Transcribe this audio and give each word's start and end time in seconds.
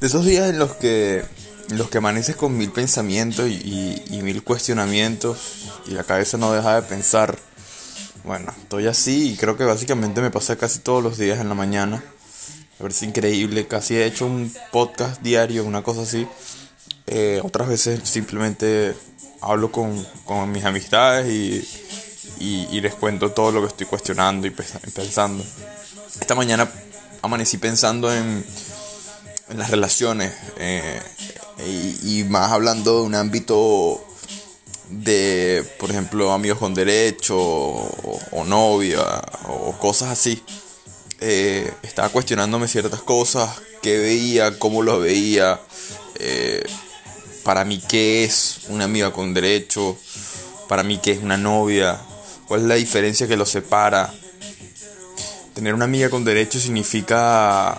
De 0.00 0.06
esos 0.06 0.24
días 0.24 0.50
en 0.50 0.58
los 0.58 0.72
que, 0.72 1.24
los 1.68 1.88
que 1.88 1.98
amaneces 1.98 2.36
con 2.36 2.56
mil 2.56 2.72
pensamientos 2.72 3.48
y, 3.48 4.20
mil 4.22 4.42
cuestionamientos 4.42 5.38
y 5.86 5.92
la 5.92 6.04
cabeza 6.04 6.38
no 6.38 6.52
deja 6.52 6.80
de 6.80 6.82
pensar. 6.82 7.38
Bueno, 8.24 8.52
estoy 8.62 8.86
así 8.86 9.32
y 9.32 9.36
creo 9.36 9.56
que 9.56 9.64
básicamente 9.64 10.20
me 10.20 10.30
pasa 10.30 10.56
casi 10.56 10.80
todos 10.80 11.02
los 11.02 11.18
días 11.18 11.40
en 11.40 11.48
la 11.48 11.54
mañana. 11.54 12.02
A 12.80 12.82
ver 12.82 12.92
si 12.92 13.06
increíble, 13.06 13.66
casi 13.66 13.96
he 13.96 14.04
hecho 14.04 14.26
un 14.26 14.52
podcast 14.72 15.22
diario, 15.22 15.64
una 15.64 15.82
cosa 15.82 16.02
así. 16.02 16.26
Eh, 17.06 17.40
otras 17.44 17.68
veces 17.68 18.00
simplemente 18.04 18.94
hablo 19.40 19.70
con, 19.70 20.04
con 20.24 20.50
mis 20.50 20.64
amistades 20.64 21.28
y, 21.28 21.64
y, 22.40 22.80
les 22.80 22.94
cuento 22.94 23.30
todo 23.30 23.52
lo 23.52 23.60
que 23.60 23.68
estoy 23.68 23.86
cuestionando 23.86 24.46
y 24.46 24.50
pensando. 24.50 25.44
Esta 26.20 26.34
mañana 26.34 26.68
amanecí 27.22 27.58
pensando 27.58 28.12
en, 28.12 28.44
en 29.52 29.58
las 29.58 29.70
relaciones 29.70 30.32
eh, 30.58 31.00
y, 32.02 32.24
más 32.24 32.50
hablando 32.50 33.00
de 33.00 33.02
un 33.02 33.14
ámbito 33.14 34.02
de, 34.88 35.64
por 35.78 35.90
ejemplo, 35.90 36.32
amigos 36.32 36.58
con 36.58 36.74
derecho 36.74 37.36
o, 37.38 38.44
novia 38.46 39.02
o 39.48 39.72
cosas 39.78 40.08
así. 40.08 40.42
Eh, 41.20 41.70
estaba 41.82 42.08
cuestionándome 42.08 42.66
ciertas 42.66 43.02
cosas, 43.02 43.60
qué 43.80 43.98
veía, 43.98 44.58
cómo 44.58 44.82
lo 44.82 44.98
veía, 44.98 45.60
eh, 46.18 46.64
para 47.44 47.64
mí 47.64 47.80
qué 47.86 48.24
es 48.24 48.60
una 48.68 48.84
amiga 48.84 49.12
con 49.12 49.34
derecho, 49.34 49.96
para 50.68 50.82
mí 50.82 50.98
qué 50.98 51.12
es 51.12 51.22
una 51.22 51.36
novia, 51.36 52.00
cuál 52.48 52.62
es 52.62 52.66
la 52.66 52.74
diferencia 52.74 53.28
que 53.28 53.36
los 53.36 53.50
separa. 53.50 54.12
Tener 55.54 55.74
una 55.74 55.84
amiga 55.84 56.08
con 56.08 56.24
derecho 56.24 56.58
significa 56.58 57.78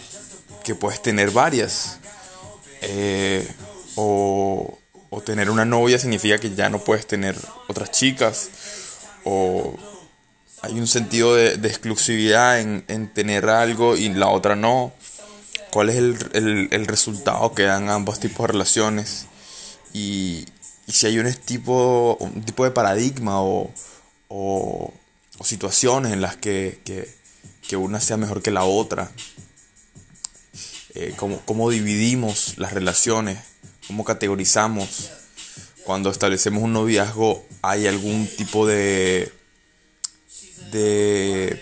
que 0.63 0.75
puedes 0.75 1.01
tener 1.01 1.31
varias. 1.31 1.99
Eh, 2.81 3.47
o, 3.95 4.79
tener 5.25 5.49
una 5.49 5.63
novia 5.63 5.99
significa 5.99 6.37
que 6.37 6.53
ya 6.53 6.69
no 6.69 6.79
puedes 6.79 7.05
tener 7.05 7.37
otras 7.67 7.91
chicas. 7.91 8.49
O 9.23 9.77
hay 10.61 10.73
un 10.73 10.87
sentido 10.87 11.35
de, 11.35 11.53
exclusividad 11.67 12.59
en, 12.59 13.13
tener 13.13 13.49
algo 13.49 13.95
y 13.95 14.09
la 14.09 14.29
otra 14.29 14.55
no. 14.55 14.91
¿Cuál 15.71 15.89
es 15.89 15.95
el, 15.97 16.85
resultado 16.87 17.53
que 17.53 17.63
dan 17.63 17.89
ambos 17.89 18.19
tipos 18.19 18.47
de 18.47 18.53
relaciones? 18.53 19.27
Y, 19.93 20.45
si 20.87 21.07
hay 21.07 21.19
un 21.19 21.31
tipo, 21.33 22.17
un 22.19 22.43
tipo 22.43 22.65
de 22.65 22.71
paradigma 22.71 23.41
o, 23.41 23.71
o, 24.27 24.93
situaciones 25.43 26.13
en 26.13 26.21
las 26.21 26.35
que, 26.37 26.79
que 27.67 27.77
una 27.77 27.99
sea 27.99 28.17
mejor 28.17 28.41
que 28.41 28.51
la 28.51 28.63
otra 28.63 29.11
eh, 30.95 31.13
cómo, 31.17 31.69
dividimos 31.69 32.57
las 32.57 32.73
relaciones, 32.73 33.39
cómo 33.87 34.03
categorizamos. 34.03 35.09
Cuando 35.83 36.09
establecemos 36.09 36.63
un 36.63 36.73
noviazgo 36.73 37.45
hay 37.61 37.87
algún 37.87 38.27
tipo 38.27 38.65
de, 38.65 39.31
de, 40.71 41.61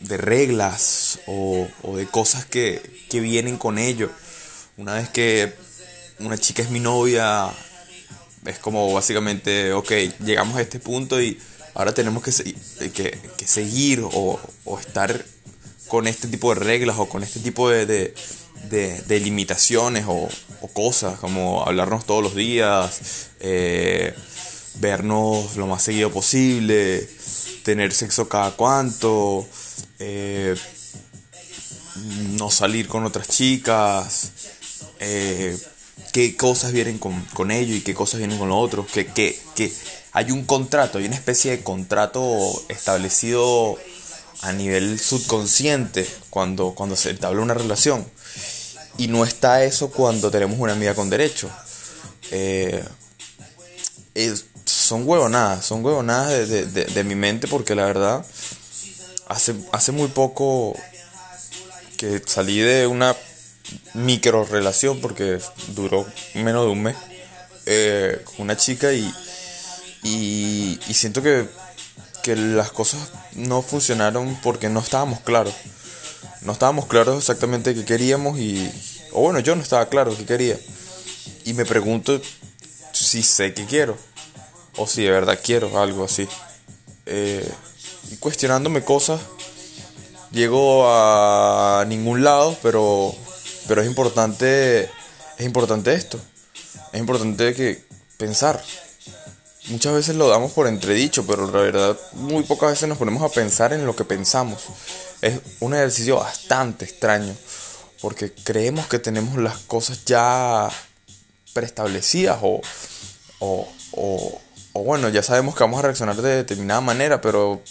de 0.00 0.16
reglas 0.16 1.20
o, 1.26 1.66
de 1.96 2.06
cosas 2.06 2.44
que, 2.44 2.82
que 3.08 3.20
vienen 3.20 3.56
con 3.56 3.78
ello. 3.78 4.10
Una 4.76 4.94
vez 4.94 5.08
que 5.08 5.52
una 6.20 6.38
chica 6.38 6.62
es 6.62 6.70
mi 6.70 6.80
novia, 6.80 7.50
es 8.44 8.58
como 8.58 8.92
básicamente, 8.92 9.72
ok, 9.72 9.90
llegamos 10.24 10.56
a 10.56 10.62
este 10.62 10.78
punto 10.78 11.20
y 11.20 11.38
ahora 11.74 11.92
tenemos 11.92 12.22
que, 12.22 12.90
que, 12.90 13.18
que 13.36 13.46
seguir 13.46 14.00
o, 14.02 14.40
o, 14.64 14.78
estar 14.78 15.24
con 15.90 16.06
este 16.06 16.28
tipo 16.28 16.54
de 16.54 16.60
reglas 16.60 16.96
o 16.98 17.08
con 17.08 17.24
este 17.24 17.40
tipo 17.40 17.68
de, 17.68 18.14
de, 18.70 19.20
limitaciones 19.20 20.04
o, 20.06 20.28
cosas, 20.72 21.18
como 21.18 21.64
hablarnos 21.64 22.06
todos 22.06 22.22
los 22.22 22.36
días, 22.36 23.28
eh, 23.40 24.14
vernos 24.76 25.56
lo 25.56 25.66
más 25.66 25.82
seguido 25.82 26.10
posible, 26.12 27.06
tener 27.64 27.92
sexo 27.92 28.28
cada 28.28 28.52
cuanto, 28.52 29.44
eh, 29.98 30.54
no 32.38 32.50
salir 32.52 32.86
con 32.86 33.04
otras 33.04 33.26
chicas, 33.26 34.30
eh, 35.00 35.58
qué 36.12 36.36
cosas 36.36 36.70
vienen 36.70 36.98
con, 36.98 37.20
con 37.34 37.50
ello 37.50 37.74
y 37.74 37.80
qué 37.80 37.94
cosas 37.94 38.18
vienen 38.18 38.38
con 38.38 38.48
lo 38.48 38.58
otro, 38.58 38.86
que, 38.86 39.06
que, 39.06 39.36
que 39.56 39.72
hay 40.12 40.30
un 40.30 40.44
contrato, 40.44 40.98
hay 40.98 41.06
una 41.06 41.16
especie 41.16 41.50
de 41.50 41.64
contrato 41.64 42.22
establecido 42.68 43.76
a 44.42 44.52
nivel 44.52 44.98
subconsciente 44.98 46.08
cuando, 46.30 46.74
cuando 46.74 46.96
se 46.96 47.10
entabla 47.10 47.42
una 47.42 47.54
relación. 47.54 48.06
Y 48.98 49.08
no 49.08 49.24
está 49.24 49.64
eso 49.64 49.90
cuando 49.90 50.30
tenemos 50.30 50.58
una 50.58 50.72
amiga 50.72 50.94
con 50.94 51.10
derecho. 51.10 51.50
Eh, 52.30 52.84
son 54.64 55.06
huevonadas, 55.06 55.64
son 55.64 55.84
huevonadas 55.84 56.48
de, 56.48 56.66
de, 56.66 57.04
mi 57.04 57.14
mente 57.14 57.48
porque 57.48 57.74
la 57.74 57.86
verdad, 57.86 58.24
hace, 59.28 59.54
hace 59.72 59.92
muy 59.92 60.08
poco 60.08 60.76
que 61.96 62.22
salí 62.24 62.58
de 62.58 62.86
una 62.86 63.16
micro 63.94 64.44
relación 64.44 65.00
porque 65.00 65.38
duró 65.68 66.06
menos 66.34 66.64
de 66.64 66.70
un 66.70 66.82
mes 66.82 66.96
eh, 67.66 68.24
una 68.38 68.56
chica 68.56 68.92
y, 68.92 69.12
y 70.02 70.94
siento 70.94 71.22
que 71.22 71.48
que 72.22 72.36
las 72.36 72.70
cosas 72.70 73.10
no 73.34 73.62
funcionaron 73.62 74.38
porque 74.42 74.68
no 74.68 74.80
estábamos 74.80 75.20
claros. 75.20 75.54
No 76.42 76.52
estábamos 76.52 76.86
claros 76.86 77.18
exactamente 77.18 77.74
qué 77.74 77.84
queríamos 77.84 78.38
y... 78.38 78.70
O 79.12 79.22
bueno, 79.22 79.40
yo 79.40 79.56
no 79.56 79.62
estaba 79.62 79.88
claro 79.88 80.16
qué 80.16 80.24
quería. 80.24 80.58
Y 81.44 81.54
me 81.54 81.64
pregunto 81.64 82.20
si 82.92 83.22
sé 83.22 83.52
qué 83.54 83.64
quiero. 83.66 83.96
O 84.76 84.86
si 84.86 85.02
de 85.02 85.10
verdad 85.10 85.38
quiero 85.42 85.80
algo 85.80 86.04
así. 86.04 86.28
Eh, 87.06 87.50
y 88.10 88.16
cuestionándome 88.16 88.84
cosas. 88.84 89.20
Llego 90.30 90.84
a 90.86 91.84
ningún 91.88 92.22
lado, 92.22 92.56
pero, 92.62 93.12
pero 93.66 93.82
es 93.82 93.88
importante, 93.88 94.84
es 95.38 95.46
importante 95.46 95.92
esto. 95.92 96.20
Es 96.92 97.00
importante 97.00 97.52
que 97.54 97.84
pensar 98.16 98.62
muchas 99.70 99.94
veces 99.94 100.16
lo 100.16 100.28
damos 100.28 100.52
por 100.52 100.66
entredicho, 100.66 101.26
pero 101.26 101.46
la 101.50 101.60
verdad 101.60 101.98
muy 102.12 102.42
pocas 102.42 102.70
veces 102.70 102.88
nos 102.88 102.98
ponemos 102.98 103.22
a 103.22 103.32
pensar 103.32 103.72
en 103.72 103.86
lo 103.86 103.96
que 103.96 104.04
pensamos. 104.04 104.62
Es 105.22 105.40
un 105.60 105.74
ejercicio 105.74 106.16
bastante 106.16 106.84
extraño, 106.84 107.34
porque 108.00 108.32
creemos 108.32 108.86
que 108.86 108.98
tenemos 108.98 109.36
las 109.38 109.58
cosas 109.58 110.04
ya 110.04 110.68
preestablecidas 111.54 112.38
o, 112.42 112.60
o, 113.38 113.68
o, 113.92 114.40
bueno, 114.84 115.08
ya 115.08 115.22
sabemos 115.22 115.54
que 115.54 115.64
vamos 115.64 115.78
a 115.78 115.82
reaccionar 115.82 116.16
de 116.16 116.36
determinada 116.36 116.80
manera, 116.80 117.20
pero 117.20 117.62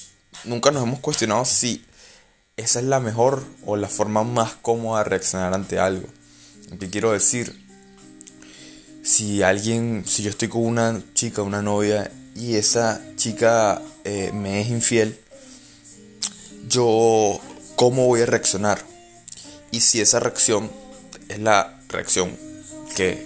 nunca 0.43 0.71
nos 0.71 0.83
hemos 0.83 0.99
cuestionado 0.99 1.45
si 1.45 1.85
esa 2.57 2.79
es 2.79 2.85
la 2.85 2.99
mejor 2.99 3.43
o 3.65 3.77
la 3.77 3.87
forma 3.87 4.23
más 4.23 4.53
cómoda 4.61 5.03
de 5.03 5.09
reaccionar 5.09 5.53
ante 5.53 5.79
algo. 5.79 6.07
¿Qué 6.79 6.89
quiero 6.89 7.11
decir? 7.11 7.68
Si 9.03 9.41
alguien, 9.43 10.03
si 10.05 10.23
yo 10.23 10.29
estoy 10.29 10.47
con 10.47 10.65
una 10.65 11.01
chica, 11.13 11.41
una 11.41 11.61
novia, 11.61 12.11
y 12.35 12.55
esa 12.55 13.01
chica 13.15 13.81
eh, 14.03 14.31
me 14.33 14.61
es 14.61 14.69
infiel, 14.69 15.19
yo, 16.67 17.39
¿cómo 17.75 18.05
voy 18.05 18.21
a 18.21 18.25
reaccionar? 18.25 18.79
Y 19.71 19.81
si 19.81 20.01
esa 20.01 20.19
reacción 20.19 20.69
es 21.27 21.39
la 21.39 21.81
reacción 21.89 22.35
que, 22.95 23.25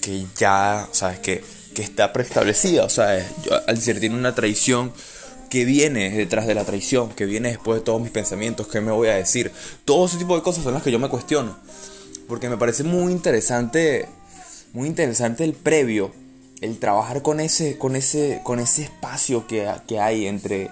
que 0.00 0.26
ya, 0.36 0.88
¿sabes? 0.92 1.18
Que, 1.20 1.44
que 1.74 1.82
está 1.82 2.12
preestablecida, 2.12 2.84
o 2.84 2.88
sea, 2.88 3.24
al 3.66 3.80
ser 3.80 4.00
tiene 4.00 4.16
una 4.16 4.34
traición, 4.34 4.92
que 5.48 5.64
viene 5.64 6.10
detrás 6.10 6.46
de 6.46 6.54
la 6.54 6.64
traición, 6.64 7.10
que 7.10 7.26
viene 7.26 7.50
después 7.50 7.80
de 7.80 7.84
todos 7.84 8.00
mis 8.00 8.10
pensamientos, 8.10 8.68
qué 8.68 8.80
me 8.80 8.92
voy 8.92 9.08
a 9.08 9.14
decir. 9.14 9.50
Todo 9.84 10.06
ese 10.06 10.18
tipo 10.18 10.36
de 10.36 10.42
cosas 10.42 10.64
son 10.64 10.74
las 10.74 10.82
que 10.82 10.92
yo 10.92 10.98
me 10.98 11.08
cuestiono. 11.08 11.56
Porque 12.26 12.48
me 12.48 12.58
parece 12.58 12.84
muy 12.84 13.12
interesante 13.12 14.08
muy 14.72 14.88
interesante 14.88 15.44
el 15.44 15.54
previo, 15.54 16.12
el 16.60 16.78
trabajar 16.78 17.22
con 17.22 17.40
ese, 17.40 17.78
con 17.78 17.96
ese, 17.96 18.40
con 18.42 18.58
ese 18.58 18.82
espacio 18.82 19.46
que, 19.46 19.68
hay 19.98 20.26
entre, 20.26 20.70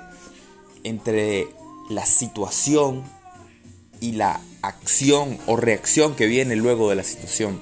entre 0.85 1.49
la 1.91 2.05
situación 2.07 3.05
y 4.01 4.13
la 4.13 4.41
acción 4.63 5.39
o 5.47 5.57
reacción 5.57 6.15
que 6.15 6.27
viene 6.27 6.57
luego 6.57 6.91
de 6.91 6.97
la 6.97 7.05
situación. 7.05 7.61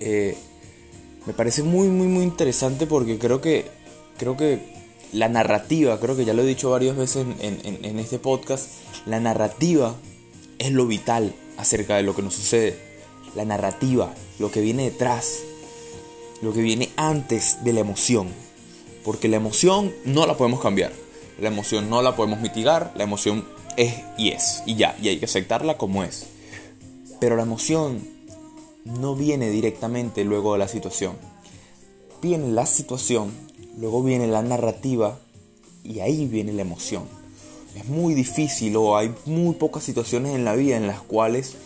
Eh, 0.00 0.36
me 1.26 1.32
parece 1.32 1.62
muy, 1.62 1.88
muy, 1.88 2.06
muy 2.06 2.22
interesante 2.22 2.86
porque 2.86 3.18
creo 3.18 3.40
que, 3.40 3.66
creo 4.18 4.36
que 4.36 4.74
la 5.12 5.28
narrativa, 5.28 5.98
creo 6.00 6.16
que 6.16 6.24
ya 6.24 6.34
lo 6.34 6.42
he 6.42 6.46
dicho 6.46 6.70
varias 6.70 6.96
veces 6.96 7.26
en, 7.40 7.84
en 7.84 7.98
este 7.98 8.18
podcast, 8.18 8.68
la 9.06 9.20
narrativa 9.20 9.96
es 10.58 10.72
lo 10.72 10.86
vital 10.86 11.34
acerca 11.56 11.96
de 11.96 12.02
lo 12.02 12.14
que 12.14 12.22
nos 12.22 12.34
sucede. 12.34 12.85
La 13.36 13.44
narrativa, 13.44 14.12
lo 14.40 14.50
que 14.50 14.60
viene 14.60 14.84
detrás, 14.84 15.38
lo 16.42 16.52
que 16.52 16.62
viene 16.62 16.90
antes 16.96 17.62
de 17.62 17.72
la 17.72 17.80
emoción. 17.80 18.28
Porque 19.04 19.28
la 19.28 19.36
emoción 19.36 19.94
no 20.04 20.26
la 20.26 20.36
podemos 20.36 20.60
cambiar, 20.60 20.92
la 21.38 21.48
emoción 21.48 21.88
no 21.88 22.02
la 22.02 22.16
podemos 22.16 22.40
mitigar, 22.40 22.92
la 22.96 23.04
emoción 23.04 23.44
es 23.76 23.94
y 24.18 24.30
es, 24.30 24.62
y 24.66 24.74
ya, 24.74 24.96
y 25.00 25.08
hay 25.08 25.18
que 25.18 25.26
aceptarla 25.26 25.78
como 25.78 26.02
es. 26.02 26.26
Pero 27.20 27.36
la 27.36 27.42
emoción 27.42 28.16
no 28.84 29.14
viene 29.14 29.50
directamente 29.50 30.24
luego 30.24 30.54
de 30.54 30.58
la 30.58 30.68
situación. 30.68 31.16
Viene 32.22 32.48
la 32.48 32.66
situación, 32.66 33.32
luego 33.78 34.02
viene 34.02 34.26
la 34.26 34.42
narrativa 34.42 35.18
y 35.84 36.00
ahí 36.00 36.26
viene 36.26 36.52
la 36.52 36.62
emoción. 36.62 37.04
Es 37.76 37.86
muy 37.86 38.14
difícil 38.14 38.76
o 38.76 38.96
hay 38.96 39.14
muy 39.26 39.54
pocas 39.54 39.84
situaciones 39.84 40.34
en 40.34 40.44
la 40.44 40.54
vida 40.54 40.76
en 40.76 40.86
las 40.86 41.00
cuales 41.02 41.56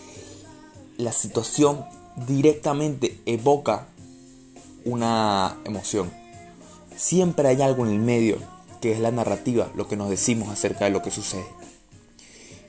la 1.00 1.12
situación 1.12 1.84
directamente 2.26 3.18
evoca 3.26 3.86
una 4.84 5.56
emoción. 5.64 6.10
Siempre 6.96 7.48
hay 7.48 7.62
algo 7.62 7.86
en 7.86 7.92
el 7.92 7.98
medio 7.98 8.38
que 8.80 8.92
es 8.92 9.00
la 9.00 9.10
narrativa, 9.10 9.70
lo 9.74 9.88
que 9.88 9.96
nos 9.96 10.10
decimos 10.10 10.48
acerca 10.48 10.84
de 10.84 10.90
lo 10.90 11.02
que 11.02 11.10
sucede. 11.10 11.46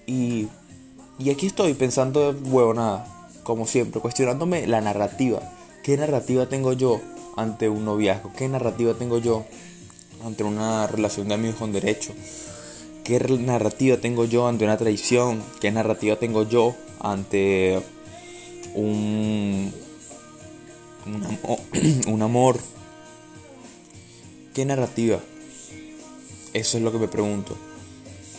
Y, 0.07 0.47
y 1.19 1.29
aquí 1.29 1.47
estoy 1.47 1.73
pensando, 1.73 2.35
huevo, 2.45 2.73
nada, 2.73 3.05
como 3.43 3.65
siempre, 3.65 4.01
cuestionándome 4.01 4.67
la 4.67 4.81
narrativa. 4.81 5.41
¿Qué 5.83 5.97
narrativa 5.97 6.47
tengo 6.47 6.73
yo 6.73 6.99
ante 7.37 7.69
un 7.69 7.85
noviazgo? 7.85 8.31
¿Qué 8.37 8.47
narrativa 8.47 8.93
tengo 8.93 9.19
yo 9.19 9.45
ante 10.25 10.43
una 10.43 10.87
relación 10.87 11.27
de 11.29 11.35
amigos 11.35 11.57
con 11.57 11.71
derecho? 11.71 12.13
¿Qué 13.03 13.19
narrativa 13.19 13.97
tengo 13.97 14.25
yo 14.25 14.47
ante 14.47 14.65
una 14.65 14.77
traición? 14.77 15.41
¿Qué 15.59 15.71
narrativa 15.71 16.17
tengo 16.17 16.43
yo 16.43 16.75
ante 16.99 17.81
un, 18.73 19.73
un, 22.07 22.21
amor? 22.21 22.59
¿Qué 24.53 24.65
narrativa? 24.65 25.19
Eso 26.53 26.77
es 26.77 26.83
lo 26.83 26.91
que 26.91 26.97
me 26.97 27.07
pregunto. 27.07 27.57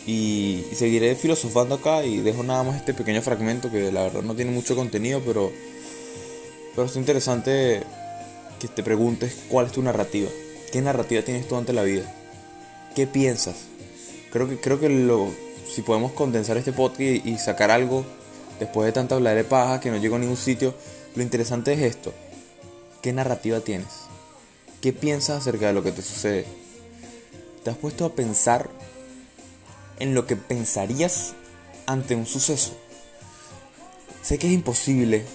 Y, 0.05 0.63
seguiré 0.75 1.15
filosofando 1.15 1.75
acá 1.75 2.03
y 2.05 2.17
dejo 2.19 2.43
nada 2.43 2.63
más 2.63 2.75
este 2.75 2.93
pequeño 2.93 3.21
fragmento 3.21 3.71
que 3.71 3.91
la 3.91 4.03
verdad 4.03 4.21
no 4.21 4.35
tiene 4.35 4.51
mucho 4.51 4.75
contenido, 4.75 5.21
pero, 5.25 5.51
pero 6.75 6.87
es 6.87 6.95
interesante 6.95 7.83
que 8.59 8.67
te 8.67 8.83
preguntes 8.83 9.37
cuál 9.49 9.67
es 9.67 9.71
tu 9.71 9.81
narrativa. 9.81 10.29
¿Qué 10.71 10.81
narrativa 10.81 11.21
tienes 11.21 11.47
tú 11.47 11.55
ante 11.55 11.73
la 11.73 11.83
vida? 11.83 12.11
¿Qué 12.95 13.07
piensas? 13.07 13.65
Creo 14.31 14.49
que, 14.49 14.59
creo 14.59 14.79
que 14.79 14.89
lo, 14.89 15.29
si 15.73 15.81
podemos 15.81 16.11
condensar 16.11 16.57
este 16.57 16.73
podcast 16.73 17.25
y, 17.25 17.37
sacar 17.37 17.71
algo 17.71 18.05
después 18.59 18.85
de 18.85 18.91
tanta 18.91 19.15
hablar 19.15 19.35
de 19.35 19.43
paja 19.43 19.79
que 19.79 19.91
no 19.91 19.97
llego 19.97 20.15
a 20.15 20.19
ningún 20.19 20.37
sitio, 20.37 20.73
lo 21.15 21.23
interesante 21.23 21.73
es 21.73 21.81
esto. 21.81 22.13
¿Qué 23.01 23.13
narrativa 23.13 23.59
tienes? 23.59 24.05
¿Qué 24.81 24.93
piensas 24.93 25.41
acerca 25.41 25.67
de 25.67 25.73
lo 25.73 25.83
que 25.83 25.91
te 25.91 26.01
sucede? 26.01 26.45
¿Te 27.63 27.69
has 27.69 27.77
puesto 27.77 28.05
a 28.05 28.13
pensar 28.13 28.69
en 29.99 30.13
lo 30.13 30.25
que 30.25 30.35
pensarías 30.35 31.33
ante 31.85 32.15
un 32.15 32.25
suceso? 32.25 32.77
Sé 34.21 34.37
que 34.37 34.47
es 34.47 34.53
imposible 34.53 35.25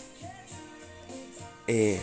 eh, 1.66 2.00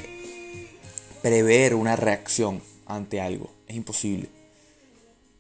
prever 1.22 1.74
una 1.74 1.96
reacción 1.96 2.62
ante 2.86 3.20
algo, 3.20 3.52
es 3.68 3.76
imposible. 3.76 4.30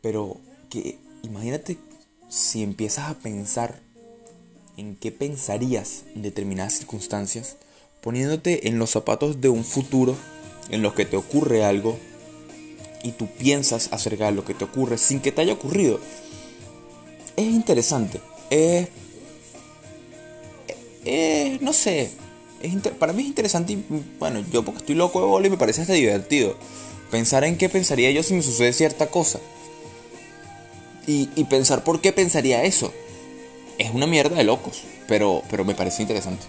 Pero 0.02 0.38
que 0.70 0.98
imagínate 1.22 1.78
si 2.30 2.64
empiezas 2.64 3.10
a 3.10 3.20
pensar 3.20 3.80
en 4.78 4.96
qué 4.96 5.12
pensarías 5.12 6.04
en 6.16 6.22
determinadas 6.22 6.74
circunstancias, 6.74 7.58
poniéndote 8.02 8.68
en 8.68 8.80
los 8.80 8.92
zapatos 8.92 9.42
de 9.42 9.50
un 9.50 9.64
futuro 9.64 10.16
en 10.70 10.82
los 10.82 10.94
que 10.94 11.06
te 11.06 11.18
ocurre 11.18 11.64
algo 11.64 11.98
y 13.04 13.12
tú 13.12 13.28
piensas 13.28 13.90
acerca 13.92 14.26
de 14.26 14.32
lo 14.32 14.46
que 14.46 14.54
te 14.54 14.66
ocurre 14.66 14.98
sin 14.98 15.20
que 15.20 15.32
te 15.32 15.42
haya 15.42 15.54
ocurrido. 15.54 16.00
Es 17.36 17.46
interesante. 17.46 18.20
Es. 18.50 18.90
no 21.62 21.74
sé. 21.74 22.12
para 22.98 23.14
mí 23.14 23.22
es 23.24 23.28
interesante 23.28 23.74
y 23.74 23.86
bueno, 24.20 24.44
yo 24.52 24.64
porque 24.66 24.80
estoy 24.80 24.96
loco 24.96 25.20
de 25.20 25.28
bola 25.28 25.48
y 25.48 25.52
me 25.52 25.58
parece 25.58 25.82
hasta 25.82 25.94
divertido. 25.94 26.58
Pensar 27.12 27.44
en 27.44 27.58
qué 27.58 27.70
pensaría 27.70 28.10
yo 28.12 28.24
si 28.24 28.34
me 28.34 28.42
sucede 28.42 28.74
cierta 28.74 29.08
cosa. 29.08 29.40
Y, 31.08 31.30
y 31.36 31.44
pensar 31.44 31.84
por 31.84 32.02
qué 32.02 32.12
pensaría 32.12 32.64
eso. 32.64 32.92
Es 33.78 33.94
una 33.94 34.08
mierda 34.08 34.36
de 34.36 34.44
locos, 34.44 34.84
pero, 35.08 35.44
pero 35.50 35.66
me 35.66 35.76
parece 35.76 36.02
interesante. 36.02 36.46